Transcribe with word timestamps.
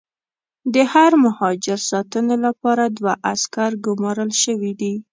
د 0.73 0.75
هر 0.93 1.11
مهاجر 1.25 1.79
ساتنې 1.91 2.37
لپاره 2.45 2.83
دوه 2.97 3.13
عسکر 3.31 3.71
ګومارل 3.85 4.31
شوي 4.43 4.73
دي. 4.81 4.93